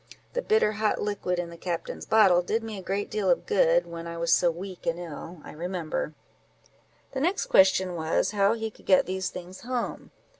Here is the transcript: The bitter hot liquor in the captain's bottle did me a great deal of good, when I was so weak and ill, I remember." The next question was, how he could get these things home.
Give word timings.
The 0.33 0.41
bitter 0.41 0.71
hot 0.71 0.99
liquor 0.99 1.33
in 1.33 1.51
the 1.51 1.57
captain's 1.57 2.07
bottle 2.07 2.41
did 2.41 2.63
me 2.63 2.75
a 2.75 2.81
great 2.81 3.11
deal 3.11 3.29
of 3.29 3.45
good, 3.45 3.85
when 3.85 4.07
I 4.07 4.17
was 4.17 4.33
so 4.33 4.49
weak 4.49 4.87
and 4.87 4.97
ill, 4.97 5.39
I 5.43 5.51
remember." 5.51 6.15
The 7.11 7.19
next 7.21 7.45
question 7.45 7.93
was, 7.93 8.31
how 8.31 8.53
he 8.53 8.71
could 8.71 8.87
get 8.87 9.05
these 9.05 9.29
things 9.29 9.61
home. 9.61 10.09